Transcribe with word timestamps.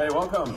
Hey, 0.00 0.08
welcome. 0.14 0.54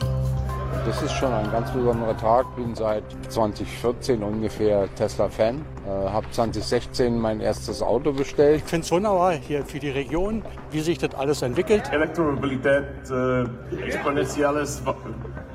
Das 0.86 1.02
ist 1.02 1.12
schon 1.12 1.34
ein 1.34 1.52
ganz 1.52 1.70
besonderer 1.72 2.16
Tag. 2.16 2.56
Bin 2.56 2.74
seit 2.76 3.04
2014 3.28 4.24
ungefähr 4.24 4.88
Tesla-Fan. 4.96 5.66
Äh, 5.86 5.90
habe 5.90 6.26
2016 6.32 7.20
mein 7.20 7.42
erstes 7.42 7.82
Auto 7.82 8.14
bestellt. 8.14 8.62
Ich 8.64 8.70
finde 8.70 8.86
es 8.86 8.92
wunderbar 8.94 9.34
hier 9.34 9.66
für 9.66 9.80
die 9.80 9.90
Region, 9.90 10.44
wie 10.72 10.80
sich 10.80 10.98
das 10.98 11.14
alles 11.16 11.42
entwickelt. 11.42 11.92
Elektromobilität, 11.92 12.86
äh, 13.12 13.44
exponentielles 13.86 14.82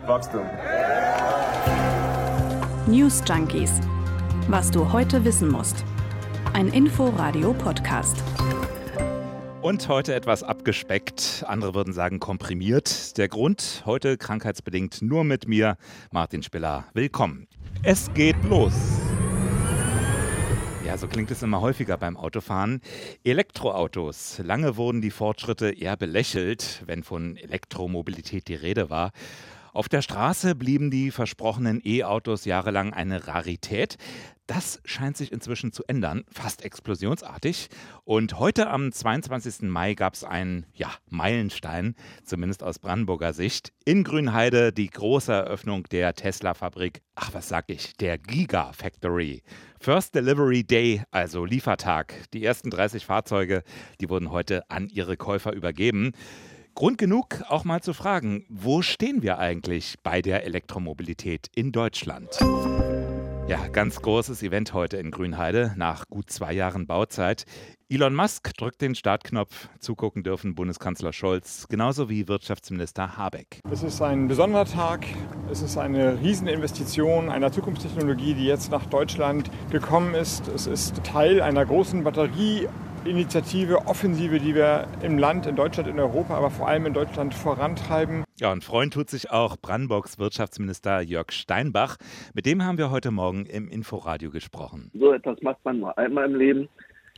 Wachstum. 0.07 0.43
News 2.87 3.23
Junkies. 3.27 3.81
Was 4.49 4.71
du 4.71 4.93
heute 4.93 5.25
wissen 5.25 5.51
musst. 5.51 5.83
Ein 6.53 6.69
Info-Radio-Podcast. 6.69 8.23
Und 9.69 9.87
heute 9.89 10.15
etwas 10.15 10.43
abgespeckt, 10.43 11.45
andere 11.47 11.75
würden 11.75 11.93
sagen 11.93 12.21
komprimiert. 12.21 13.19
Der 13.19 13.29
Grund, 13.29 13.83
heute 13.85 14.17
krankheitsbedingt 14.17 15.03
nur 15.03 15.25
mit 15.25 15.47
mir, 15.47 15.77
Martin 16.11 16.43
Spiller. 16.43 16.87
Willkommen. 16.95 17.47
Es 17.83 18.11
geht 18.15 18.43
los. 18.45 18.73
Ja, 20.87 20.97
so 20.97 21.07
klingt 21.07 21.31
es 21.31 21.43
immer 21.43 21.61
häufiger 21.61 21.99
beim 21.99 22.17
Autofahren. 22.17 22.81
Elektroautos. 23.25 24.41
Lange 24.43 24.79
wurden 24.79 25.03
die 25.03 25.11
Fortschritte 25.11 25.69
eher 25.69 25.99
belächelt, 25.99 26.83
wenn 26.87 27.03
von 27.03 27.37
Elektromobilität 27.37 28.49
die 28.49 28.55
Rede 28.55 28.89
war. 28.89 29.13
Auf 29.73 29.89
der 29.89 30.03
Straße 30.03 30.55
blieben 30.55 30.91
die 30.91 31.11
versprochenen 31.11 31.81
E-Autos 31.85 32.45
jahrelang 32.45 32.93
eine 32.93 33.27
Rarität. 33.27 33.97
Das 34.47 34.81
scheint 34.87 35.15
sich 35.19 35.31
inzwischen 35.31 35.73
zu 35.73 35.85
ändern, 35.89 36.25
fast 36.33 36.65
explosionsartig. 36.65 37.69
Und 38.05 38.39
heute 38.39 38.71
am 38.71 38.91
22. 38.91 39.69
Mai 39.69 39.93
gab 39.93 40.15
es 40.15 40.25
einen 40.25 40.65
ja, 40.73 40.91
Meilenstein, 41.11 41.95
zumindest 42.25 42.63
aus 42.63 42.79
Brandenburger 42.79 43.35
Sicht. 43.35 43.75
In 43.85 44.05
Grünheide 44.05 44.73
die 44.73 44.89
große 44.89 45.33
Eröffnung 45.33 45.83
der 45.91 46.15
Tesla-Fabrik, 46.15 47.03
ach 47.15 47.35
was 47.35 47.51
sag 47.51 47.67
ich, 47.69 47.95
der 47.99 48.17
Gigafactory. 48.17 49.43
First 49.81 50.15
Delivery 50.15 50.65
Day, 50.65 51.03
also 51.11 51.45
Liefertag. 51.45 52.15
Die 52.33 52.43
ersten 52.43 52.71
30 52.71 53.05
Fahrzeuge, 53.05 53.63
die 54.01 54.09
wurden 54.09 54.31
heute 54.31 54.69
an 54.71 54.89
ihre 54.89 55.19
Käufer 55.19 55.53
übergeben. 55.53 56.13
Grund 56.79 56.97
genug, 56.97 57.43
auch 57.49 57.65
mal 57.65 57.83
zu 57.83 57.93
fragen, 57.93 58.45
wo 58.49 58.83
stehen 58.83 59.21
wir 59.21 59.41
eigentlich 59.41 59.97
bei 60.05 60.23
der 60.23 60.45
Elektromobilität 60.45 61.51
in 61.57 61.73
Deutschland? 61.73 62.29
Ja, 63.49 63.67
ganz 63.73 64.01
großes 64.01 64.45
Event 64.45 64.75
heute 64.75 64.97
in 64.99 65.11
Grünheide 65.11 65.73
nach 65.77 66.07
gut 66.09 66.31
zwei 66.31 66.53
Jahren 66.53 66.87
Bauzeit. 66.87 67.47
Elon 67.89 68.15
Musk 68.15 68.57
drückt 68.57 68.81
den 68.81 68.95
Startknopf. 68.95 69.69
Zugucken 69.81 70.23
dürfen 70.23 70.55
Bundeskanzler 70.55 71.13
Scholz 71.13 71.67
genauso 71.69 72.09
wie 72.09 72.29
Wirtschaftsminister 72.29 73.17
Habeck. 73.17 73.59
Es 73.73 73.83
ist 73.83 74.01
ein 74.01 74.29
besonderer 74.29 74.67
Tag. 74.67 75.05
Es 75.51 75.63
ist 75.63 75.79
eine 75.79 76.21
Rieseninvestition 76.21 77.29
einer 77.29 77.51
Zukunftstechnologie, 77.51 78.35
die 78.35 78.45
jetzt 78.45 78.71
nach 78.71 78.87
Deutschland 78.87 79.51
gekommen 79.71 80.15
ist. 80.15 80.47
Es 80.47 80.69
ist 80.69 81.03
Teil 81.03 81.43
einer 81.43 81.67
großen 81.67 82.05
Batterie 82.05 82.69
Initiative, 83.09 83.87
Offensive, 83.87 84.39
die 84.39 84.55
wir 84.55 84.87
im 85.03 85.19
Land, 85.19 85.47
in 85.47 85.57
Deutschland, 85.57 85.89
in 85.89 85.99
Europa, 85.99 86.35
aber 86.35 86.51
vor 86.51 86.69
allem 86.69 86.87
in 86.87 86.93
Deutschland 86.93 87.35
vorantreiben. 87.35 88.25
Ja, 88.39 88.53
und 88.53 88.63
freuen 88.63 88.91
tut 88.91 89.11
sich 89.11 89.31
auch 89.31 89.57
Brandenburgs 89.57 90.19
Wirtschaftsminister 90.19 91.01
Jörg 91.01 91.33
Steinbach. 91.33 91.97
Mit 92.35 92.47
dem 92.47 92.65
haben 92.65 92.79
wir 92.79 92.91
heute 92.91 93.11
Morgen 93.11 93.47
im 93.47 93.69
Inforadio 93.69 94.31
gesprochen. 94.31 94.91
So 94.95 95.13
etwas 95.13 95.41
macht 95.43 95.65
man 95.65 95.81
nur 95.81 95.97
einmal 95.99 96.27
im 96.27 96.37
Leben. 96.37 96.69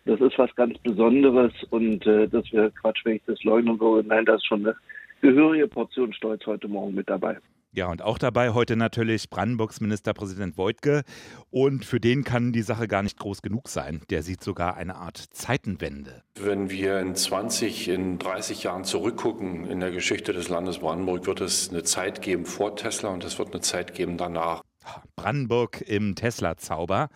Das 0.06 0.20
ist 0.20 0.38
was 0.38 0.54
ganz 0.56 0.78
Besonderes 0.78 1.52
und 1.70 2.06
äh, 2.06 2.26
das 2.28 2.50
wäre 2.52 2.70
Quatsch, 2.70 3.04
wenn 3.04 3.16
ich 3.16 3.22
das 3.26 3.42
leugnen 3.44 3.78
würde. 3.78 4.08
Nein, 4.08 4.24
da 4.24 4.36
ist 4.36 4.46
schon 4.46 4.66
eine 4.66 4.76
gehörige 5.20 5.68
Portion 5.68 6.12
Stolz 6.12 6.46
heute 6.46 6.68
Morgen 6.68 6.94
mit 6.94 7.10
dabei. 7.10 7.36
Ja, 7.72 7.86
und 7.86 8.02
auch 8.02 8.18
dabei 8.18 8.50
heute 8.50 8.74
natürlich 8.74 9.30
Brandenburgs 9.30 9.80
Ministerpräsident 9.80 10.56
Voigtke. 10.56 11.02
Und 11.50 11.84
für 11.84 12.00
den 12.00 12.24
kann 12.24 12.52
die 12.52 12.62
Sache 12.62 12.88
gar 12.88 13.04
nicht 13.04 13.16
groß 13.16 13.42
genug 13.42 13.68
sein. 13.68 14.00
Der 14.10 14.24
sieht 14.24 14.42
sogar 14.42 14.76
eine 14.76 14.96
Art 14.96 15.18
Zeitenwende. 15.30 16.24
Wenn 16.34 16.70
wir 16.70 16.98
in 16.98 17.14
20, 17.14 17.88
in 17.88 18.18
30 18.18 18.64
Jahren 18.64 18.84
zurückgucken 18.84 19.66
in 19.66 19.78
der 19.78 19.92
Geschichte 19.92 20.32
des 20.32 20.48
Landes 20.48 20.78
Brandenburg, 20.78 21.26
wird 21.26 21.40
es 21.40 21.70
eine 21.70 21.84
Zeit 21.84 22.22
geben 22.22 22.44
vor 22.44 22.74
Tesla 22.74 23.10
und 23.10 23.22
es 23.22 23.38
wird 23.38 23.52
eine 23.52 23.60
Zeit 23.60 23.94
geben 23.94 24.16
danach. 24.16 24.62
Brandenburg 25.16 25.80
im 25.82 26.14
Tesla-Zauber. 26.14 27.08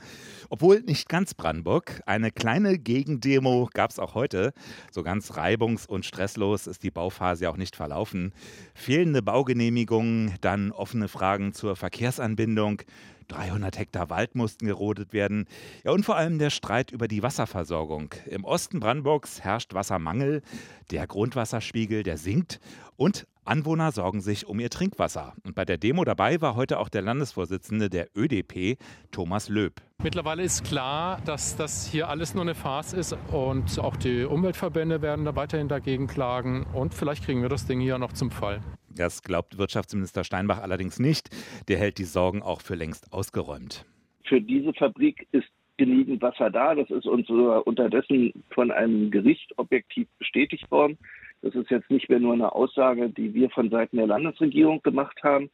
Obwohl 0.50 0.80
nicht 0.80 1.08
ganz 1.08 1.34
Brandenburg. 1.34 2.02
Eine 2.06 2.30
kleine 2.30 2.78
Gegendemo 2.78 3.68
gab 3.72 3.90
es 3.90 3.98
auch 3.98 4.14
heute. 4.14 4.52
So 4.90 5.02
ganz 5.02 5.32
reibungs- 5.32 5.86
und 5.86 6.04
stresslos 6.04 6.66
ist 6.66 6.82
die 6.82 6.90
Bauphase 6.90 7.44
ja 7.44 7.50
auch 7.50 7.56
nicht 7.56 7.76
verlaufen. 7.76 8.32
Fehlende 8.74 9.22
Baugenehmigungen, 9.22 10.34
dann 10.40 10.72
offene 10.72 11.08
Fragen 11.08 11.52
zur 11.52 11.76
Verkehrsanbindung. 11.76 12.82
300 13.28 13.78
Hektar 13.78 14.10
Wald 14.10 14.34
mussten 14.34 14.66
gerodet 14.66 15.12
werden. 15.12 15.46
Ja, 15.82 15.92
und 15.92 16.04
vor 16.04 16.16
allem 16.16 16.38
der 16.38 16.50
Streit 16.50 16.90
über 16.90 17.08
die 17.08 17.22
Wasserversorgung. 17.22 18.14
Im 18.26 18.44
Osten 18.44 18.80
Brandenburgs 18.80 19.40
herrscht 19.40 19.74
Wassermangel. 19.74 20.42
Der 20.90 21.06
Grundwasserspiegel, 21.06 22.02
der 22.02 22.18
sinkt. 22.18 22.60
Und 22.96 23.26
Anwohner 23.46 23.92
sorgen 23.92 24.20
sich 24.20 24.46
um 24.46 24.58
ihr 24.58 24.70
Trinkwasser. 24.70 25.34
Und 25.44 25.54
bei 25.54 25.64
der 25.64 25.76
Demo 25.76 26.04
dabei 26.04 26.40
war 26.40 26.56
heute 26.56 26.78
auch 26.78 26.88
der 26.88 27.02
Landesvorsitzende 27.02 27.90
der 27.90 28.08
ÖDP, 28.16 28.78
Thomas 29.10 29.50
Löb. 29.50 29.82
Mittlerweile 30.02 30.42
ist 30.42 30.64
klar, 30.64 31.20
dass 31.26 31.56
das 31.56 31.86
hier 31.86 32.08
alles 32.08 32.34
nur 32.34 32.42
eine 32.42 32.54
Farce 32.54 32.94
ist 32.94 33.16
und 33.32 33.78
auch 33.78 33.96
die 33.96 34.24
Umweltverbände 34.24 35.02
werden 35.02 35.24
da 35.24 35.36
weiterhin 35.36 35.68
dagegen 35.68 36.06
klagen 36.06 36.66
und 36.72 36.94
vielleicht 36.94 37.24
kriegen 37.24 37.42
wir 37.42 37.50
das 37.50 37.66
Ding 37.66 37.80
hier 37.80 37.98
noch 37.98 38.12
zum 38.12 38.30
Fall. 38.30 38.60
Das 38.88 39.22
glaubt 39.22 39.58
Wirtschaftsminister 39.58 40.24
Steinbach 40.24 40.60
allerdings 40.60 40.98
nicht. 40.98 41.28
Der 41.68 41.78
hält 41.78 41.98
die 41.98 42.04
Sorgen 42.04 42.42
auch 42.42 42.62
für 42.62 42.76
längst 42.76 43.12
ausgeräumt. 43.12 43.84
Für 44.26 44.40
diese 44.40 44.72
Fabrik 44.72 45.26
ist 45.32 45.48
genügend 45.76 46.22
Wasser 46.22 46.50
da. 46.50 46.74
Das 46.74 46.88
ist 46.90 47.06
uns 47.06 47.28
unterdessen 47.28 48.32
von 48.50 48.70
einem 48.70 49.10
Gericht 49.10 49.52
objektiv 49.58 50.08
bestätigt 50.18 50.70
worden. 50.70 50.96
Das 51.44 51.54
ist 51.54 51.70
jetzt 51.70 51.90
nicht 51.90 52.08
mehr 52.08 52.20
nur 52.20 52.32
eine 52.32 52.52
Aussage, 52.52 53.10
die 53.10 53.34
wir 53.34 53.50
von 53.50 53.68
Seiten 53.68 53.98
der 53.98 54.06
Landesregierung 54.06 54.82
gemacht 54.82 55.22
haben. 55.22 55.50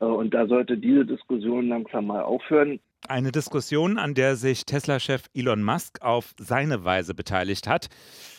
Äh, 0.00 0.06
und 0.06 0.34
da 0.34 0.48
sollte 0.48 0.76
diese 0.76 1.06
Diskussion 1.06 1.68
langsam 1.68 2.06
mal 2.06 2.22
aufhören. 2.22 2.80
Eine 3.08 3.30
Diskussion, 3.30 3.96
an 3.96 4.14
der 4.14 4.34
sich 4.34 4.66
Tesla-Chef 4.66 5.26
Elon 5.32 5.62
Musk 5.62 6.02
auf 6.02 6.34
seine 6.36 6.84
Weise 6.84 7.14
beteiligt 7.14 7.68
hat. 7.68 7.88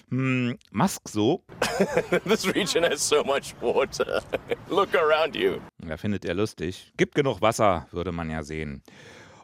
Hm, 0.09 0.57
Musk 0.71 1.07
so. 1.07 1.43
This 2.25 2.53
region 2.53 2.83
has 2.83 3.07
so 3.07 3.23
much 3.23 3.55
water. 3.61 4.21
Look 4.69 4.93
around 4.93 5.33
you. 5.33 5.59
Ja, 5.87 5.95
findet 5.95 6.25
er 6.25 6.33
lustig. 6.33 6.91
Gibt 6.97 7.15
genug 7.15 7.41
Wasser, 7.41 7.87
würde 7.91 8.11
man 8.11 8.29
ja 8.29 8.43
sehen. 8.43 8.83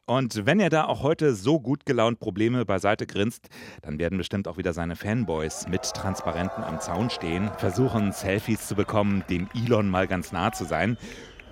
Und 0.09 0.45
wenn 0.45 0.61
er 0.61 0.69
da 0.69 0.85
auch 0.85 1.03
heute 1.03 1.35
so 1.35 1.59
gut 1.59 1.85
gelaunt 1.85 2.21
Probleme 2.21 2.63
beiseite 2.63 3.05
grinst, 3.05 3.49
dann 3.81 3.99
werden 3.99 4.17
bestimmt 4.17 4.47
auch 4.47 4.57
wieder 4.57 4.71
seine 4.71 4.95
Fanboys 4.95 5.67
mit 5.67 5.81
Transparenten 5.81 6.63
am 6.63 6.79
Zaun 6.79 7.09
stehen, 7.09 7.51
versuchen 7.57 8.13
Selfies 8.13 8.69
zu 8.69 8.75
bekommen, 8.75 9.25
dem 9.29 9.49
Elon 9.53 9.89
mal 9.89 10.07
ganz 10.07 10.31
nah 10.31 10.53
zu 10.53 10.63
sein. 10.63 10.97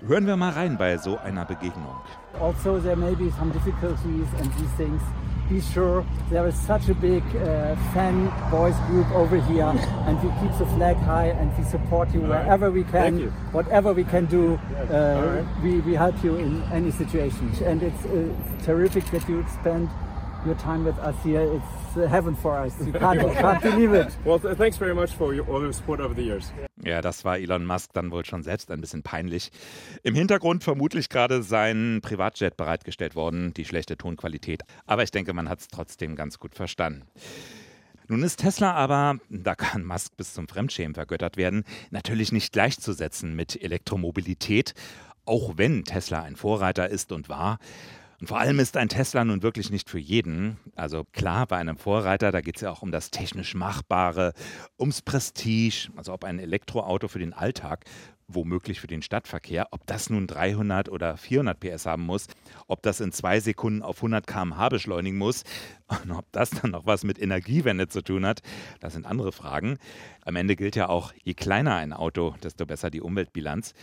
Hören 0.06 0.26
wir 0.26 0.38
mal 0.38 0.52
rein 0.52 0.78
bei 0.78 0.96
so 0.96 1.18
einer 1.18 1.44
Begegnung. 1.44 1.96
Also 2.40 2.78
there 2.78 2.96
may 2.96 3.14
be 3.14 3.30
some 3.38 3.52
difficulties 3.52 4.26
and 4.40 4.50
these 4.56 4.74
things. 4.78 5.02
Be 5.48 5.60
sure 5.60 6.04
there 6.28 6.46
is 6.48 6.56
such 6.56 6.88
a 6.88 6.94
big 6.94 7.22
uh, 7.36 7.76
fan 7.94 8.32
boys 8.50 8.74
group 8.88 9.08
over 9.12 9.40
here 9.40 9.62
and 10.06 10.20
we 10.22 10.28
keep 10.40 10.58
the 10.58 10.66
flag 10.74 10.96
high 10.96 11.26
and 11.26 11.56
we 11.56 11.64
support 11.64 12.12
you 12.12 12.20
wherever 12.20 12.70
we 12.70 12.82
can. 12.84 13.28
Whatever 13.52 13.92
we 13.92 14.04
can 14.04 14.26
do, 14.26 14.54
uh, 14.90 15.44
we, 15.62 15.80
we 15.80 15.94
help 15.94 16.22
you 16.24 16.36
in 16.36 16.62
any 16.72 16.90
situation. 16.90 17.52
And 17.64 17.82
it's, 17.82 18.04
uh, 18.06 18.34
it's 18.54 18.66
terrific 18.66 19.04
that 19.12 19.28
you 19.28 19.46
spend 19.60 19.88
your 20.44 20.56
time 20.56 20.84
with 20.84 20.98
us 20.98 21.14
here. 21.22 21.42
It's 21.42 22.10
heaven 22.10 22.34
for 22.34 22.58
us. 22.58 22.74
You 22.84 22.92
can't, 22.92 23.20
can't 23.32 23.62
believe 23.62 23.92
it. 23.92 24.16
Well, 24.24 24.38
thanks 24.38 24.76
very 24.76 24.94
much 24.94 25.12
for 25.12 25.32
your, 25.32 25.46
all 25.46 25.62
your 25.62 25.72
support 25.72 26.00
over 26.00 26.14
the 26.14 26.22
years. 26.22 26.50
Ja, 26.86 27.02
das 27.02 27.24
war 27.24 27.36
Elon 27.36 27.66
Musk 27.66 27.92
dann 27.94 28.12
wohl 28.12 28.24
schon 28.24 28.44
selbst 28.44 28.70
ein 28.70 28.80
bisschen 28.80 29.02
peinlich. 29.02 29.50
Im 30.04 30.14
Hintergrund 30.14 30.62
vermutlich 30.62 31.08
gerade 31.08 31.42
sein 31.42 31.98
Privatjet 32.00 32.56
bereitgestellt 32.56 33.16
worden, 33.16 33.52
die 33.54 33.64
schlechte 33.64 33.96
Tonqualität. 33.96 34.62
Aber 34.86 35.02
ich 35.02 35.10
denke, 35.10 35.32
man 35.32 35.48
hat 35.48 35.58
es 35.58 35.66
trotzdem 35.66 36.14
ganz 36.14 36.38
gut 36.38 36.54
verstanden. 36.54 37.02
Nun 38.06 38.22
ist 38.22 38.36
Tesla 38.36 38.72
aber, 38.72 39.18
da 39.28 39.56
kann 39.56 39.84
Musk 39.84 40.16
bis 40.16 40.32
zum 40.32 40.46
Fremdschämen 40.46 40.94
vergöttert 40.94 41.36
werden, 41.36 41.64
natürlich 41.90 42.30
nicht 42.30 42.52
gleichzusetzen 42.52 43.34
mit 43.34 43.60
Elektromobilität, 43.60 44.74
auch 45.24 45.54
wenn 45.56 45.84
Tesla 45.84 46.22
ein 46.22 46.36
Vorreiter 46.36 46.88
ist 46.88 47.10
und 47.10 47.28
war. 47.28 47.58
Und 48.20 48.28
vor 48.28 48.38
allem 48.38 48.58
ist 48.58 48.76
ein 48.76 48.88
Tesla 48.88 49.24
nun 49.24 49.42
wirklich 49.42 49.70
nicht 49.70 49.90
für 49.90 49.98
jeden. 49.98 50.56
Also 50.74 51.04
klar, 51.12 51.46
bei 51.46 51.56
einem 51.56 51.76
Vorreiter, 51.76 52.32
da 52.32 52.40
geht 52.40 52.56
es 52.56 52.62
ja 52.62 52.70
auch 52.70 52.82
um 52.82 52.92
das 52.92 53.10
technisch 53.10 53.54
Machbare, 53.54 54.32
ums 54.78 55.02
Prestige, 55.02 55.90
also 55.96 56.12
ob 56.12 56.24
ein 56.24 56.38
Elektroauto 56.38 57.08
für 57.08 57.18
den 57.18 57.32
Alltag 57.32 57.84
womöglich 58.28 58.80
für 58.80 58.86
den 58.86 59.02
Stadtverkehr. 59.02 59.68
Ob 59.70 59.86
das 59.86 60.10
nun 60.10 60.26
300 60.26 60.88
oder 60.88 61.16
400 61.16 61.58
PS 61.58 61.86
haben 61.86 62.04
muss, 62.04 62.26
ob 62.66 62.82
das 62.82 63.00
in 63.00 63.12
zwei 63.12 63.40
Sekunden 63.40 63.82
auf 63.82 63.98
100 63.98 64.26
km/h 64.26 64.68
beschleunigen 64.68 65.18
muss 65.18 65.44
und 66.02 66.10
ob 66.10 66.30
das 66.32 66.50
dann 66.50 66.72
noch 66.72 66.86
was 66.86 67.04
mit 67.04 67.20
Energiewende 67.20 67.88
zu 67.88 68.02
tun 68.02 68.26
hat, 68.26 68.42
das 68.80 68.94
sind 68.94 69.06
andere 69.06 69.32
Fragen. 69.32 69.78
Am 70.24 70.36
Ende 70.36 70.56
gilt 70.56 70.76
ja 70.76 70.88
auch, 70.88 71.12
je 71.22 71.34
kleiner 71.34 71.76
ein 71.76 71.92
Auto, 71.92 72.34
desto 72.42 72.66
besser 72.66 72.90
die 72.90 73.00
Umweltbilanz. 73.00 73.74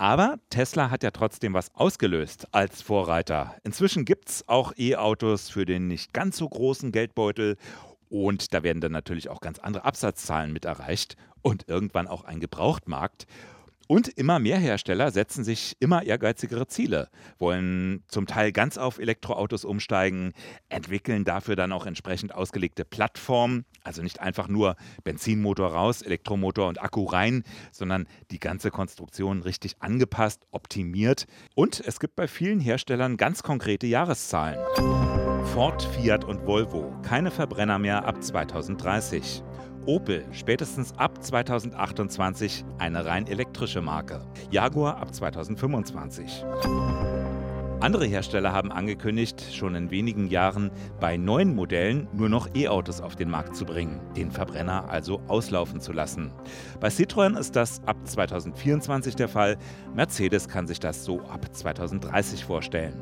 Aber 0.00 0.38
Tesla 0.48 0.90
hat 0.90 1.02
ja 1.02 1.10
trotzdem 1.10 1.54
was 1.54 1.74
ausgelöst 1.74 2.46
als 2.52 2.82
Vorreiter. 2.82 3.56
Inzwischen 3.64 4.04
gibt 4.04 4.28
es 4.28 4.48
auch 4.48 4.72
E-Autos 4.78 5.50
für 5.50 5.66
den 5.66 5.88
nicht 5.88 6.12
ganz 6.12 6.36
so 6.36 6.48
großen 6.48 6.92
Geldbeutel 6.92 7.56
und 8.08 8.54
da 8.54 8.62
werden 8.62 8.80
dann 8.80 8.92
natürlich 8.92 9.28
auch 9.28 9.40
ganz 9.40 9.58
andere 9.58 9.84
Absatzzahlen 9.84 10.52
mit 10.52 10.66
erreicht 10.66 11.16
und 11.42 11.68
irgendwann 11.68 12.06
auch 12.06 12.22
ein 12.22 12.38
Gebrauchtmarkt. 12.38 13.26
Und 13.88 14.08
immer 14.08 14.38
mehr 14.38 14.58
Hersteller 14.58 15.10
setzen 15.10 15.44
sich 15.44 15.74
immer 15.80 16.02
ehrgeizigere 16.02 16.66
Ziele, 16.66 17.08
wollen 17.38 18.04
zum 18.06 18.26
Teil 18.26 18.52
ganz 18.52 18.76
auf 18.76 18.98
Elektroautos 18.98 19.64
umsteigen, 19.64 20.34
entwickeln 20.68 21.24
dafür 21.24 21.56
dann 21.56 21.72
auch 21.72 21.86
entsprechend 21.86 22.34
ausgelegte 22.34 22.84
Plattformen, 22.84 23.64
also 23.82 24.02
nicht 24.02 24.20
einfach 24.20 24.46
nur 24.46 24.76
Benzinmotor 25.04 25.72
raus, 25.72 26.02
Elektromotor 26.02 26.68
und 26.68 26.82
Akku 26.82 27.04
rein, 27.04 27.44
sondern 27.72 28.06
die 28.30 28.38
ganze 28.38 28.70
Konstruktion 28.70 29.40
richtig 29.40 29.76
angepasst, 29.80 30.46
optimiert. 30.50 31.26
Und 31.54 31.80
es 31.80 31.98
gibt 31.98 32.14
bei 32.14 32.28
vielen 32.28 32.60
Herstellern 32.60 33.16
ganz 33.16 33.42
konkrete 33.42 33.86
Jahreszahlen. 33.86 34.58
Ford, 35.54 35.82
Fiat 35.82 36.24
und 36.24 36.46
Volvo, 36.46 36.92
keine 37.02 37.30
Verbrenner 37.30 37.78
mehr 37.78 38.04
ab 38.04 38.22
2030. 38.22 39.42
Opel 39.86 40.24
spätestens 40.32 40.92
ab 40.98 41.22
2028 41.22 42.64
eine 42.78 43.06
rein 43.06 43.26
elektrische 43.26 43.80
Marke. 43.80 44.20
Jaguar 44.50 44.98
ab 44.98 45.14
2025. 45.14 46.44
Andere 47.80 48.06
Hersteller 48.06 48.52
haben 48.52 48.72
angekündigt, 48.72 49.54
schon 49.54 49.76
in 49.76 49.92
wenigen 49.92 50.26
Jahren 50.26 50.72
bei 50.98 51.16
neuen 51.16 51.54
Modellen 51.54 52.08
nur 52.12 52.28
noch 52.28 52.48
E-Autos 52.56 53.00
auf 53.00 53.14
den 53.14 53.30
Markt 53.30 53.54
zu 53.54 53.64
bringen, 53.64 54.00
den 54.16 54.32
Verbrenner 54.32 54.90
also 54.90 55.20
auslaufen 55.28 55.80
zu 55.80 55.92
lassen. 55.92 56.32
Bei 56.80 56.88
Citroën 56.88 57.38
ist 57.38 57.54
das 57.54 57.80
ab 57.86 57.96
2024 58.02 59.14
der 59.14 59.28
Fall, 59.28 59.56
Mercedes 59.94 60.48
kann 60.48 60.66
sich 60.66 60.80
das 60.80 61.04
so 61.04 61.20
ab 61.20 61.54
2030 61.54 62.44
vorstellen. 62.44 63.00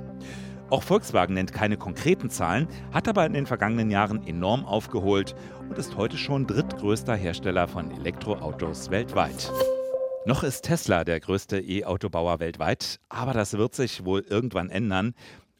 Auch 0.68 0.82
Volkswagen 0.82 1.34
nennt 1.34 1.52
keine 1.52 1.76
konkreten 1.76 2.28
Zahlen, 2.28 2.66
hat 2.92 3.06
aber 3.06 3.24
in 3.24 3.34
den 3.34 3.46
vergangenen 3.46 3.88
Jahren 3.88 4.26
enorm 4.26 4.64
aufgeholt 4.64 5.36
und 5.68 5.78
ist 5.78 5.96
heute 5.96 6.16
schon 6.16 6.48
drittgrößter 6.48 7.14
Hersteller 7.14 7.68
von 7.68 7.92
Elektroautos 7.92 8.90
weltweit. 8.90 9.52
Noch 10.24 10.42
ist 10.42 10.62
Tesla 10.62 11.04
der 11.04 11.20
größte 11.20 11.60
E-Autobauer 11.60 12.40
weltweit, 12.40 12.98
aber 13.08 13.32
das 13.32 13.52
wird 13.52 13.76
sich 13.76 14.04
wohl 14.04 14.22
irgendwann 14.28 14.68
ändern. 14.68 15.14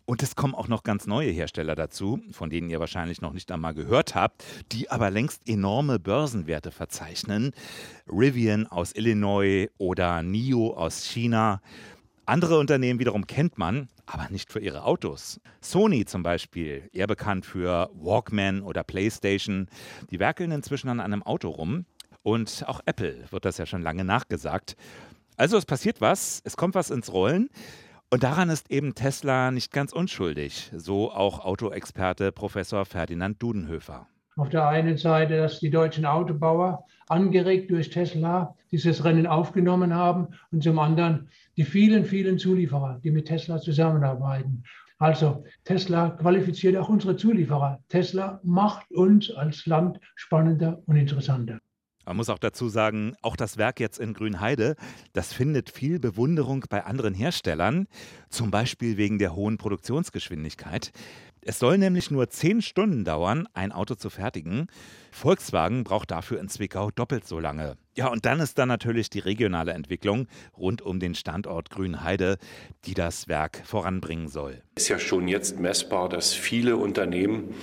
Und 0.06 0.24
es 0.24 0.34
kommen 0.34 0.56
auch 0.56 0.66
noch 0.66 0.82
ganz 0.82 1.06
neue 1.06 1.30
Hersteller 1.30 1.76
dazu, 1.76 2.20
von 2.32 2.50
denen 2.50 2.68
ihr 2.68 2.80
wahrscheinlich 2.80 3.20
noch 3.20 3.32
nicht 3.32 3.50
einmal 3.52 3.74
gehört 3.74 4.16
habt, 4.16 4.44
die 4.72 4.90
aber 4.90 5.10
längst 5.10 5.48
enorme 5.48 6.00
Börsenwerte 6.00 6.72
verzeichnen. 6.72 7.52
Rivian 8.08 8.66
aus 8.66 8.92
Illinois 8.92 9.68
oder 9.78 10.24
NIO 10.24 10.74
aus 10.74 11.04
China. 11.04 11.60
Andere 12.24 12.58
Unternehmen 12.58 12.98
wiederum 12.98 13.28
kennt 13.28 13.56
man, 13.56 13.88
aber 14.06 14.28
nicht 14.30 14.52
für 14.52 14.60
ihre 14.60 14.84
Autos. 14.84 15.40
Sony 15.60 16.04
zum 16.04 16.22
Beispiel, 16.22 16.88
eher 16.92 17.06
bekannt 17.06 17.44
für 17.44 17.90
Walkman 17.94 18.62
oder 18.62 18.84
PlayStation, 18.84 19.68
die 20.10 20.20
werkeln 20.20 20.52
inzwischen 20.52 20.88
an 20.88 21.00
einem 21.00 21.22
Auto 21.22 21.50
rum. 21.50 21.84
Und 22.22 22.64
auch 22.66 22.80
Apple 22.86 23.24
wird 23.30 23.44
das 23.44 23.58
ja 23.58 23.66
schon 23.66 23.82
lange 23.82 24.04
nachgesagt. 24.04 24.76
Also 25.36 25.56
es 25.56 25.66
passiert 25.66 26.00
was, 26.00 26.40
es 26.44 26.56
kommt 26.56 26.74
was 26.74 26.90
ins 26.90 27.12
Rollen. 27.12 27.50
Und 28.10 28.22
daran 28.22 28.50
ist 28.50 28.70
eben 28.70 28.94
Tesla 28.94 29.50
nicht 29.50 29.72
ganz 29.72 29.92
unschuldig, 29.92 30.70
so 30.74 31.12
auch 31.12 31.44
Autoexperte 31.44 32.32
Professor 32.32 32.84
Ferdinand 32.84 33.42
Dudenhöfer. 33.42 34.06
Auf 34.36 34.48
der 34.48 34.68
einen 34.68 34.96
Seite, 34.96 35.38
dass 35.38 35.60
die 35.60 35.70
deutschen 35.70 36.04
Autobauer, 36.04 36.84
angeregt 37.08 37.70
durch 37.70 37.90
Tesla, 37.90 38.55
dieses 38.76 39.04
Rennen 39.04 39.26
aufgenommen 39.26 39.94
haben 39.94 40.28
und 40.50 40.62
zum 40.62 40.78
anderen 40.78 41.30
die 41.56 41.64
vielen, 41.64 42.04
vielen 42.04 42.38
Zulieferer, 42.38 43.00
die 43.02 43.10
mit 43.10 43.26
Tesla 43.26 43.58
zusammenarbeiten. 43.58 44.64
Also 44.98 45.44
Tesla 45.64 46.10
qualifiziert 46.10 46.76
auch 46.76 46.90
unsere 46.90 47.16
Zulieferer. 47.16 47.82
Tesla 47.88 48.38
macht 48.42 48.90
uns 48.92 49.30
als 49.30 49.64
Land 49.66 49.98
spannender 50.14 50.82
und 50.86 50.96
interessanter. 50.96 51.58
Man 52.04 52.18
muss 52.18 52.28
auch 52.28 52.38
dazu 52.38 52.68
sagen, 52.68 53.16
auch 53.22 53.34
das 53.34 53.56
Werk 53.56 53.80
jetzt 53.80 53.98
in 53.98 54.14
Grünheide, 54.14 54.76
das 55.12 55.32
findet 55.32 55.70
viel 55.70 55.98
Bewunderung 55.98 56.64
bei 56.68 56.84
anderen 56.84 57.14
Herstellern, 57.14 57.88
zum 58.28 58.50
Beispiel 58.50 58.96
wegen 58.96 59.18
der 59.18 59.34
hohen 59.34 59.56
Produktionsgeschwindigkeit. 59.56 60.92
Es 61.40 61.58
soll 61.58 61.78
nämlich 61.78 62.10
nur 62.10 62.28
zehn 62.28 62.60
Stunden 62.62 63.04
dauern, 63.04 63.48
ein 63.54 63.72
Auto 63.72 63.94
zu 63.94 64.10
fertigen. 64.10 64.66
Volkswagen 65.10 65.82
braucht 65.82 66.10
dafür 66.10 66.38
in 66.40 66.48
Zwickau 66.48 66.90
doppelt 66.90 67.26
so 67.26 67.40
lange. 67.40 67.76
Ja, 67.96 68.08
und 68.08 68.26
dann 68.26 68.40
ist 68.40 68.58
da 68.58 68.66
natürlich 68.66 69.08
die 69.08 69.20
regionale 69.20 69.72
Entwicklung 69.72 70.28
rund 70.56 70.82
um 70.82 71.00
den 71.00 71.14
Standort 71.14 71.70
Grünheide, 71.70 72.36
die 72.84 72.92
das 72.92 73.26
Werk 73.26 73.62
voranbringen 73.64 74.28
soll. 74.28 74.60
Es 74.74 74.82
ist 74.82 74.88
ja 74.90 74.98
schon 74.98 75.28
jetzt 75.28 75.58
messbar, 75.58 76.10
dass 76.10 76.34
viele 76.34 76.76
Unternehmen 76.76 77.54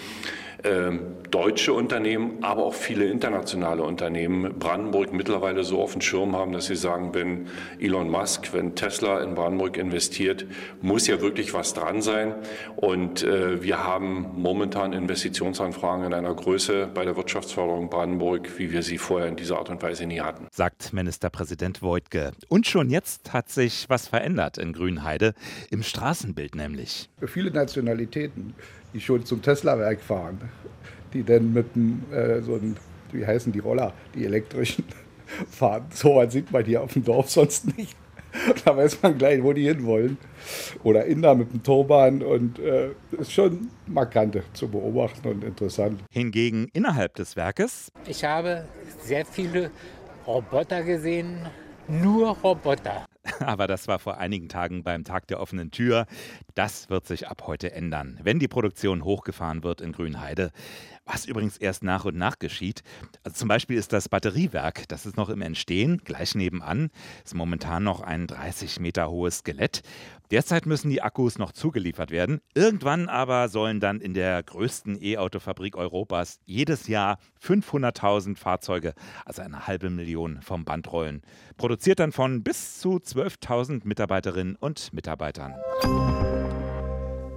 ähm, 0.65 1.17
deutsche 1.29 1.73
Unternehmen, 1.73 2.37
aber 2.41 2.65
auch 2.65 2.73
viele 2.73 3.05
internationale 3.05 3.83
Unternehmen 3.83 4.59
Brandenburg 4.59 5.11
mittlerweile 5.11 5.63
so 5.65 5.81
auf 5.81 5.91
dem 5.91 6.01
Schirm 6.01 6.37
haben, 6.37 6.53
dass 6.53 6.67
sie 6.67 6.75
sagen, 6.75 7.13
wenn 7.13 7.47
Elon 7.79 8.09
Musk, 8.09 8.53
wenn 8.53 8.73
Tesla 8.73 9.21
in 9.21 9.35
Brandenburg 9.35 9.77
investiert, 9.77 10.45
muss 10.81 11.07
ja 11.07 11.19
wirklich 11.21 11.53
was 11.53 11.73
dran 11.73 12.01
sein. 12.01 12.35
Und 12.77 13.23
äh, 13.23 13.61
wir 13.61 13.83
haben 13.83 14.31
momentan 14.35 14.93
Investitionsanfragen 14.93 16.05
in 16.05 16.13
einer 16.13 16.33
Größe 16.33 16.89
bei 16.93 17.03
der 17.03 17.17
Wirtschaftsförderung 17.17 17.89
Brandenburg, 17.89 18.57
wie 18.57 18.71
wir 18.71 18.83
sie 18.83 18.97
vorher 18.97 19.27
in 19.27 19.35
dieser 19.35 19.57
Art 19.57 19.69
und 19.69 19.83
Weise 19.83 20.05
nie 20.05 20.21
hatten. 20.23 20.47
Sagt 20.51 20.93
Ministerpräsident 20.93 21.81
Voigtke. 21.81 22.31
Und 22.49 22.65
schon 22.67 22.89
jetzt 22.89 23.33
hat 23.33 23.49
sich 23.49 23.89
was 23.89 24.07
verändert 24.07 24.57
in 24.57 24.73
Grünheide, 24.73 25.33
im 25.69 25.83
Straßenbild 25.83 26.55
nämlich. 26.55 27.09
Für 27.19 27.27
viele 27.27 27.51
Nationalitäten 27.51 28.55
die 28.93 29.01
schon 29.01 29.25
zum 29.25 29.41
Tesla-Werk 29.41 30.01
fahren, 30.01 30.39
die 31.13 31.23
dann 31.23 31.51
mit 31.53 31.75
dem, 31.75 32.03
äh, 32.11 32.41
so 32.41 32.55
ein, 32.55 32.77
wie 33.11 33.25
heißen 33.25 33.51
die 33.51 33.59
Roller, 33.59 33.93
die 34.13 34.25
elektrischen, 34.25 34.85
fahren. 35.49 35.85
So 35.91 36.15
was 36.15 36.33
sieht 36.33 36.51
man 36.51 36.63
hier 36.63 36.81
auf 36.81 36.93
dem 36.93 37.03
Dorf 37.03 37.29
sonst 37.29 37.75
nicht. 37.77 37.95
Da 38.65 38.75
weiß 38.75 39.03
man 39.03 39.15
gleich, 39.15 39.43
wo 39.43 39.53
die 39.53 39.67
hinwollen. 39.67 40.17
Oder 40.83 41.05
Inder 41.05 41.35
mit 41.35 41.53
dem 41.53 41.61
Turban 41.61 42.23
und 42.23 42.57
äh, 42.57 42.89
ist 43.11 43.31
schon 43.31 43.69
markant 43.85 44.41
zu 44.53 44.67
beobachten 44.67 45.27
und 45.27 45.43
interessant. 45.43 46.01
Hingegen 46.09 46.67
innerhalb 46.73 47.13
des 47.13 47.35
Werkes. 47.35 47.91
Ich 48.07 48.23
habe 48.23 48.65
sehr 49.03 49.23
viele 49.23 49.69
Roboter 50.25 50.83
gesehen, 50.83 51.37
nur 51.87 52.37
Roboter. 52.37 53.05
Aber 53.39 53.67
das 53.67 53.87
war 53.87 53.99
vor 53.99 54.17
einigen 54.17 54.49
Tagen 54.49 54.83
beim 54.83 55.03
Tag 55.03 55.27
der 55.27 55.39
offenen 55.39 55.71
Tür. 55.71 56.05
Das 56.55 56.89
wird 56.89 57.05
sich 57.05 57.27
ab 57.27 57.43
heute 57.45 57.71
ändern, 57.71 58.19
wenn 58.23 58.39
die 58.39 58.47
Produktion 58.47 59.03
hochgefahren 59.03 59.63
wird 59.63 59.81
in 59.81 59.91
Grünheide. 59.91 60.51
Was 61.05 61.25
übrigens 61.25 61.57
erst 61.57 61.83
nach 61.83 62.05
und 62.05 62.15
nach 62.15 62.39
geschieht. 62.39 62.83
Also 63.23 63.35
zum 63.35 63.49
Beispiel 63.49 63.77
ist 63.77 63.91
das 63.91 64.07
Batteriewerk, 64.07 64.87
das 64.87 65.05
ist 65.05 65.17
noch 65.17 65.29
im 65.29 65.41
Entstehen, 65.41 66.01
gleich 66.05 66.35
nebenan, 66.35 66.89
ist 67.25 67.35
momentan 67.35 67.83
noch 67.83 67.99
ein 67.99 68.27
30 68.27 68.79
Meter 68.79 69.09
hohes 69.09 69.39
Skelett. 69.39 69.81
Derzeit 70.33 70.65
müssen 70.65 70.89
die 70.89 71.03
Akkus 71.03 71.37
noch 71.37 71.51
zugeliefert 71.51 72.09
werden. 72.09 72.41
Irgendwann 72.55 73.07
aber 73.07 73.49
sollen 73.49 73.79
dann 73.79 74.01
in 74.01 74.15
der 74.15 74.41
größten 74.41 74.97
E-Auto-Fabrik 74.99 75.75
Europas 75.75 76.39
jedes 76.43 76.87
Jahr 76.87 77.19
500.000 77.39 78.35
Fahrzeuge, 78.35 78.95
also 79.25 79.43
eine 79.43 79.67
halbe 79.67 79.91
Million, 79.91 80.41
vom 80.41 80.65
Band 80.65 80.91
rollen. 80.91 81.21
Produziert 81.55 81.99
dann 81.99 82.11
von 82.11 82.41
bis 82.41 82.79
zu 82.79 82.95
12.000 82.95 83.81
Mitarbeiterinnen 83.83 84.55
und 84.55 84.91
Mitarbeitern. 84.91 85.53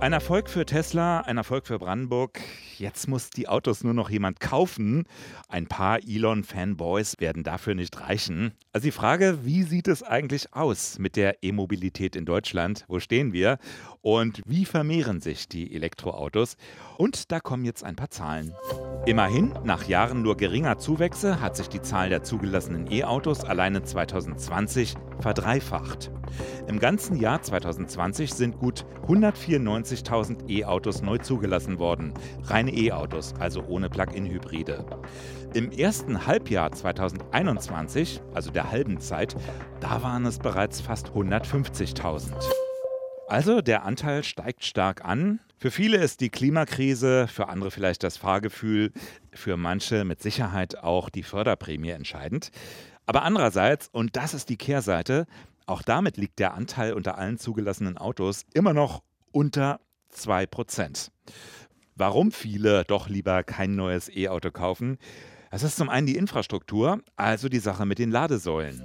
Ein 0.07 0.13
Erfolg 0.13 0.49
für 0.49 0.65
Tesla, 0.65 1.23
ein 1.23 1.37
Erfolg 1.37 1.67
für 1.67 1.81
Brandenburg. 1.81 2.39
Jetzt 2.79 3.09
muss 3.09 3.29
die 3.29 3.49
Autos 3.49 3.83
nur 3.83 3.93
noch 3.93 4.09
jemand 4.09 4.39
kaufen. 4.39 5.03
Ein 5.49 5.67
paar 5.67 5.99
Elon-Fanboys 6.07 7.17
werden 7.19 7.43
dafür 7.43 7.75
nicht 7.75 8.01
reichen. 8.01 8.53
Also 8.73 8.85
die 8.85 8.93
Frage, 8.93 9.41
wie 9.43 9.65
sieht 9.65 9.89
es 9.89 10.05
eigentlich 10.05 10.55
aus 10.55 11.01
mit 11.01 11.17
der 11.17 11.43
E-Mobilität 11.43 12.15
in 12.15 12.25
Deutschland? 12.25 12.85
Wo 12.87 13.01
stehen 13.01 13.33
wir? 13.33 13.59
Und 14.01 14.43
wie 14.47 14.65
vermehren 14.65 15.21
sich 15.21 15.49
die 15.49 15.75
Elektroautos? 15.75 16.57
Und 16.99 17.33
da 17.33 17.41
kommen 17.41 17.65
jetzt 17.65 17.83
ein 17.83 17.97
paar 17.97 18.11
Zahlen. 18.11 18.55
Immerhin, 19.07 19.55
nach 19.65 19.89
Jahren 19.89 20.23
nur 20.23 20.37
geringer 20.37 20.79
Zuwächse 20.79 21.41
hat 21.41 21.57
sich 21.57 21.69
die 21.69 21.83
Zahl 21.83 22.11
der 22.11 22.23
zugelassenen 22.23 22.89
E-Autos 22.93 23.43
alleine 23.43 23.83
2020 23.83 24.95
verdreifacht. 25.19 26.13
Im 26.69 26.79
ganzen 26.79 27.17
Jahr 27.17 27.43
2020 27.43 28.33
sind 28.35 28.59
gut 28.59 28.85
194 29.03 29.96
150.000 29.97 30.49
E-Autos 30.49 31.03
neu 31.03 31.19
zugelassen 31.19 31.79
worden. 31.79 32.13
Reine 32.45 32.73
E-Autos, 32.73 33.35
also 33.39 33.65
ohne 33.65 33.89
Plug-in-Hybride. 33.89 34.85
Im 35.55 35.71
ersten 35.71 36.27
Halbjahr 36.27 36.73
2021, 36.73 38.21
also 38.35 38.51
der 38.51 38.71
halben 38.71 39.01
Zeit, 39.01 39.37
da 39.81 40.03
waren 40.03 40.27
es 40.27 40.39
bereits 40.39 40.81
fast 40.81 41.09
150.000. 41.09 42.33
Also 43.29 43.61
der 43.61 43.85
Anteil 43.85 44.23
steigt 44.23 44.65
stark 44.65 45.05
an. 45.05 45.41
Für 45.59 45.71
viele 45.71 45.97
ist 45.97 46.21
die 46.21 46.29
Klimakrise, 46.29 47.27
für 47.27 47.49
andere 47.49 47.71
vielleicht 47.71 48.03
das 48.03 48.17
Fahrgefühl, 48.17 48.93
für 49.33 49.57
manche 49.57 50.05
mit 50.05 50.23
Sicherheit 50.23 50.79
auch 50.79 51.09
die 51.09 51.23
Förderprämie 51.23 51.91
entscheidend. 51.91 52.51
Aber 53.07 53.23
andererseits, 53.23 53.89
und 53.91 54.17
das 54.17 54.35
ist 54.35 54.49
die 54.49 54.57
Kehrseite, 54.57 55.27
auch 55.65 55.83
damit 55.83 56.17
liegt 56.17 56.39
der 56.39 56.55
Anteil 56.55 56.93
unter 56.93 57.19
allen 57.19 57.39
zugelassenen 57.39 57.99
Autos 57.99 58.45
immer 58.55 58.73
noch 58.73 59.03
unter 59.33 59.81
2%. 60.17 61.11
Warum 61.95 62.33
viele 62.33 62.85
doch 62.85 63.09
lieber 63.09 63.43
kein 63.43 63.75
neues 63.75 64.15
E-Auto 64.15 64.51
kaufen? 64.51 64.99
Es 65.51 65.63
ist 65.63 65.77
zum 65.77 65.89
einen 65.89 66.07
die 66.07 66.17
Infrastruktur, 66.17 67.01
also 67.17 67.49
die 67.49 67.59
Sache 67.59 67.87
mit 67.87 67.99
den 67.99 68.11
Ladesäulen. 68.11 68.83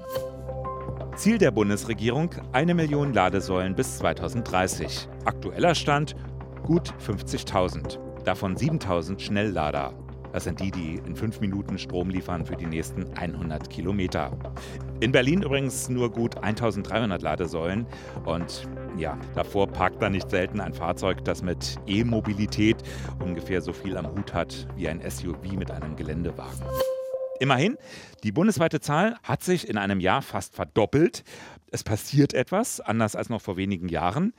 Ziel 1.15 1.37
der 1.37 1.51
Bundesregierung: 1.51 2.33
eine 2.53 2.73
Million 2.73 3.13
Ladesäulen 3.13 3.75
bis 3.75 3.97
2030. 3.97 5.09
Aktueller 5.25 5.75
Stand: 5.75 6.15
gut 6.63 6.93
50.000. 7.05 8.23
Davon 8.23 8.55
7.000 8.55 9.19
Schnelllader. 9.19 9.93
Das 10.31 10.45
sind 10.45 10.61
die, 10.61 10.71
die 10.71 11.01
in 11.05 11.15
fünf 11.15 11.41
Minuten 11.41 11.77
Strom 11.77 12.09
liefern 12.09 12.45
für 12.45 12.55
die 12.55 12.65
nächsten 12.65 13.11
100 13.17 13.69
Kilometer. 13.69 14.31
In 15.01 15.11
Berlin 15.11 15.41
übrigens 15.41 15.89
nur 15.89 16.09
gut 16.09 16.37
1300 16.37 17.21
Ladesäulen. 17.21 17.85
Und 18.23 18.67
ja, 18.97 19.17
davor 19.35 19.67
parkt 19.67 20.01
da 20.01 20.09
nicht 20.09 20.29
selten 20.29 20.59
ein 20.59 20.73
Fahrzeug, 20.73 21.23
das 21.25 21.41
mit 21.41 21.77
E-Mobilität 21.87 22.77
ungefähr 23.19 23.61
so 23.61 23.73
viel 23.73 23.97
am 23.97 24.07
Hut 24.07 24.33
hat 24.33 24.67
wie 24.75 24.87
ein 24.87 25.01
SUV 25.09 25.53
mit 25.53 25.71
einem 25.71 25.95
Geländewagen. 25.95 26.61
Immerhin, 27.39 27.77
die 28.23 28.31
bundesweite 28.31 28.79
Zahl 28.81 29.15
hat 29.23 29.43
sich 29.43 29.67
in 29.67 29.77
einem 29.77 29.99
Jahr 29.99 30.21
fast 30.21 30.53
verdoppelt. 30.53 31.23
Es 31.71 31.83
passiert 31.83 32.33
etwas, 32.33 32.79
anders 32.79 33.15
als 33.15 33.29
noch 33.29 33.41
vor 33.41 33.57
wenigen 33.57 33.89
Jahren. 33.89 34.33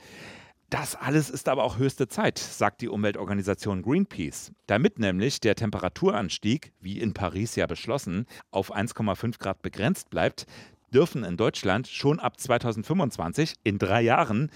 Das 0.73 0.95
alles 0.95 1.29
ist 1.29 1.49
aber 1.49 1.65
auch 1.65 1.77
höchste 1.77 2.07
Zeit, 2.07 2.39
sagt 2.39 2.81
die 2.81 2.87
Umweltorganisation 2.87 3.83
Greenpeace. 3.83 4.53
Damit 4.65 4.97
nämlich 4.97 5.39
der 5.39 5.53
Temperaturanstieg, 5.53 6.73
wie 6.79 6.99
in 6.99 7.13
Paris 7.13 7.55
ja 7.55 7.67
beschlossen, 7.67 8.25
auf 8.49 8.75
1,5 8.75 9.37
Grad 9.37 9.61
begrenzt 9.61 10.09
bleibt, 10.09 10.47
dürfen 10.93 11.23
in 11.23 11.37
Deutschland 11.37 11.87
schon 11.87 12.19
ab 12.19 12.39
2025, 12.39 13.55
in 13.63 13.79
drei 13.79 14.01
Jahren, 14.01 14.51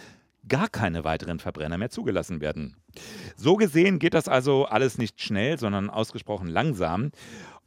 gar 0.48 0.70
keine 0.70 1.04
weiteren 1.04 1.40
Verbrenner 1.40 1.78
mehr 1.78 1.90
zugelassen 1.90 2.42
werden. 2.42 2.78
So 3.36 3.56
gesehen 3.56 4.00
geht 4.00 4.14
das 4.14 4.28
also 4.28 4.66
alles 4.66 4.98
nicht 4.98 5.22
schnell, 5.22 5.60
sondern 5.60 5.90
ausgesprochen 5.90 6.48
langsam. 6.48 7.12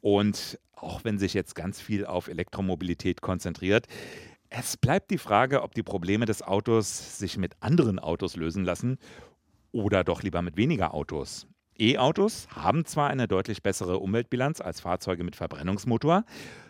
Und 0.00 0.58
auch 0.72 1.04
wenn 1.04 1.18
sich 1.18 1.34
jetzt 1.34 1.54
ganz 1.54 1.80
viel 1.80 2.06
auf 2.06 2.28
Elektromobilität 2.28 3.20
konzentriert, 3.20 3.86
es 4.48 4.76
bleibt 4.76 5.10
die 5.10 5.18
Frage, 5.18 5.62
ob 5.62 5.74
die 5.74 5.82
Probleme 5.82 6.26
des 6.26 6.42
Autos 6.42 7.18
sich 7.18 7.36
mit 7.36 7.54
anderen 7.60 7.98
Autos 7.98 8.36
lösen 8.36 8.64
lassen 8.64 8.98
oder 9.72 10.02
doch 10.02 10.22
lieber 10.22 10.42
mit 10.42 10.56
weniger 10.56 10.94
Autos. 10.94 11.46
E-Autos 11.80 12.46
haben 12.54 12.84
zwar 12.84 13.08
eine 13.08 13.26
deutlich 13.26 13.62
bessere 13.62 13.98
Umweltbilanz 13.98 14.60
als 14.60 14.80
Fahrzeuge 14.80 15.24
mit 15.24 15.34
Verbrennungsmotor. 15.34 16.24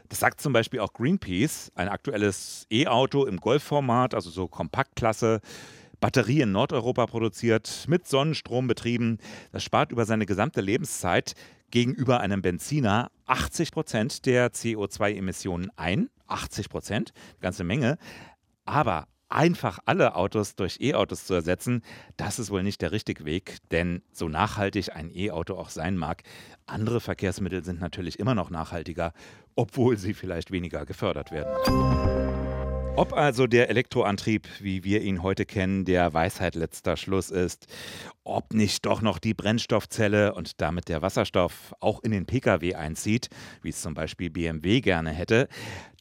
Das 0.09 0.21
sagt 0.21 0.41
zum 0.41 0.53
Beispiel 0.53 0.81
auch 0.81 0.93
Greenpeace. 0.93 1.73
Ein 1.75 1.89
aktuelles 1.89 2.67
E-Auto 2.71 3.27
im 3.27 3.39
Golfformat, 3.39 4.15
also 4.15 4.31
so 4.31 4.49
Kompaktklasse, 4.49 5.41
Batterie 6.01 6.41
in 6.41 6.53
Nordeuropa 6.53 7.07
produziert, 7.07 7.85
mit 7.89 8.07
Sonnenstrom 8.07 8.67
betrieben. 8.67 9.19
Das 9.53 9.63
spart 9.63 9.93
über 9.93 10.07
seine 10.07 10.27
gesamte 10.27 10.61
Lebenszeit 10.61 11.35
gegenüber 11.71 12.21
einem 12.21 12.43
Benziner 12.43 13.11
80 13.27 13.73
Prozent 13.73 14.27
der 14.27 14.53
CO2-Emissionen 14.53 15.71
ein. 15.77 16.09
80 16.27 16.69
Prozent, 16.69 17.13
ganze 17.41 17.65
Menge. 17.65 17.99
Aber 18.65 19.07
einfach 19.31 19.79
alle 19.87 20.17
Autos 20.17 20.57
durch 20.57 20.81
E-Autos 20.81 21.25
zu 21.25 21.35
ersetzen, 21.35 21.83
das 22.17 22.39
ist 22.39 22.51
wohl 22.51 22.63
nicht 22.63 22.83
der 22.83 22.93
richtige 22.93 23.25
Weg, 23.25 23.59
denn 23.71 24.03
so 24.13 24.29
nachhaltig 24.29 24.95
ein 24.95 25.11
E-Auto 25.15 25.55
auch 25.55 25.71
sein 25.71 25.97
mag, 25.97 26.23
andere 26.67 27.01
Verkehrsmittel 27.01 27.65
sind 27.65 27.81
natürlich 27.81 28.19
immer 28.19 28.35
noch 28.35 28.51
nachhaltiger, 28.51 29.13
obwohl 29.55 29.97
sie 29.97 30.15
vielleicht 30.15 30.51
weniger 30.51 30.85
gefördert 30.85 31.31
werden. 31.31 32.50
Ob 33.01 33.15
also 33.15 33.47
der 33.47 33.71
Elektroantrieb, 33.71 34.47
wie 34.61 34.85
wir 34.85 35.01
ihn 35.01 35.23
heute 35.23 35.47
kennen, 35.47 35.87
der 35.87 36.13
Weisheit 36.13 36.55
letzter 36.55 36.99
Schluss 36.99 37.31
ist, 37.31 37.67
ob 38.25 38.53
nicht 38.53 38.85
doch 38.85 39.01
noch 39.01 39.19
die 39.19 39.33
Brennstoffzelle 39.33 40.35
und 40.35 40.61
damit 40.61 40.91
der 40.91 41.01
Wasserstoff 41.01 41.75
auch 41.81 42.03
in 42.03 42.11
den 42.11 42.27
Pkw 42.27 42.75
einzieht, 42.75 43.31
wie 43.63 43.71
es 43.71 43.81
zum 43.81 43.95
Beispiel 43.95 44.29
BMW 44.29 44.83
gerne 44.83 45.13
hätte, 45.13 45.49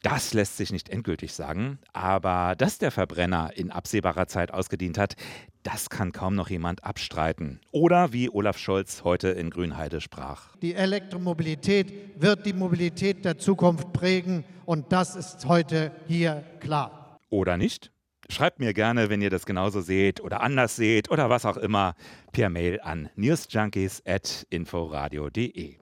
das 0.02 0.34
lässt 0.34 0.58
sich 0.58 0.74
nicht 0.74 0.90
endgültig 0.90 1.32
sagen. 1.34 1.80
Aber 1.94 2.56
dass 2.58 2.80
der 2.80 2.92
Verbrenner 2.92 3.52
in 3.56 3.72
absehbarer 3.72 4.28
Zeit 4.28 4.54
ausgedient 4.54 4.98
hat, 4.98 5.16
das 5.64 5.90
kann 5.90 6.12
kaum 6.12 6.36
noch 6.36 6.50
jemand 6.50 6.84
abstreiten. 6.84 7.62
Oder 7.72 8.14
wie 8.14 8.30
Olaf 8.30 8.58
Scholz 8.58 9.04
heute 9.04 9.30
in 9.30 9.50
Grünheide 9.50 10.02
sprach. 10.02 10.56
Die 10.58 10.76
Elektromobilität 10.76 12.22
wird 12.22 12.46
die 12.46 12.54
Mobilität 12.54 13.26
der 13.26 13.38
Zukunft 13.38 13.94
prägen 13.94 14.44
und 14.66 14.92
das 14.92 15.16
ist 15.16 15.46
heute 15.46 15.92
hier 16.08 16.44
klar. 16.60 17.18
Oder 17.30 17.58
nicht? 17.58 17.92
Schreibt 18.32 18.60
mir 18.60 18.76
gerne, 18.76 19.10
wenn 19.10 19.22
ihr 19.22 19.32
das 19.32 19.46
genauso 19.46 19.82
seht 19.82 20.22
oder 20.22 20.42
anders 20.42 20.76
seht 20.76 21.10
oder 21.10 21.32
was 21.32 21.46
auch 21.46 21.58
immer, 21.58 21.96
per 22.32 22.50
Mail 22.50 22.80
an 22.82 23.10
newsjunkies.inforadio.de. 23.16 25.78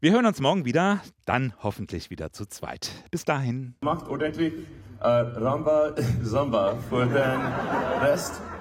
Wir 0.00 0.12
hören 0.12 0.26
uns 0.26 0.40
morgen 0.40 0.64
wieder, 0.64 1.00
dann 1.24 1.52
hoffentlich 1.62 2.10
wieder 2.10 2.32
zu 2.32 2.46
zweit. 2.46 2.90
Bis 3.10 3.24
dahin. 3.24 3.74
Macht 3.82 4.08
ordentlich 4.08 4.54
äh, 5.00 5.06
Ramba 5.06 5.94
Samba 6.22 6.76
für 6.88 7.06
den 7.06 7.40
Rest 8.02 8.40